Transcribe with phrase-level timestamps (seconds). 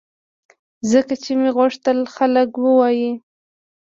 [0.91, 3.11] ځکه چې مې غوښتل خلک ووایي